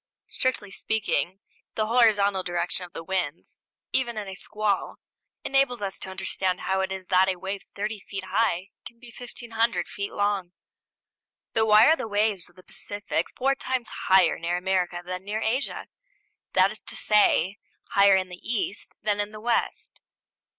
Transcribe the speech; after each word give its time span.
Strictly 0.25 0.71
speaking, 0.71 1.41
the 1.75 1.85
horizontal 1.85 2.41
direction 2.41 2.87
of 2.87 2.93
the 2.93 3.03
winds, 3.03 3.59
even 3.91 4.17
in 4.17 4.27
a 4.27 4.33
squall, 4.33 4.95
enables 5.43 5.79
us 5.79 5.99
to 5.99 6.09
understand 6.09 6.61
how 6.61 6.81
it 6.81 6.91
is 6.91 7.05
that 7.09 7.29
a 7.29 7.35
wave 7.35 7.65
30 7.75 7.99
feet 7.99 8.23
high 8.23 8.69
can 8.83 8.97
be 8.99 9.13
1,500 9.15 9.87
feet 9.87 10.11
long. 10.11 10.53
But 11.53 11.67
why 11.67 11.85
are 11.85 11.95
the 11.95 12.07
waves 12.07 12.49
of 12.49 12.55
the 12.55 12.63
Pacific 12.63 13.27
four 13.37 13.53
times 13.53 13.89
higher 14.07 14.39
near 14.39 14.57
America 14.57 15.03
than 15.05 15.23
near 15.23 15.39
Asia; 15.41 15.85
that 16.53 16.71
is 16.71 16.81
to 16.81 16.95
say, 16.95 17.57
higher 17.91 18.15
in 18.15 18.29
the 18.29 18.37
East 18.41 18.93
than 19.03 19.19
in 19.19 19.31
the 19.31 19.39
West? 19.39 19.99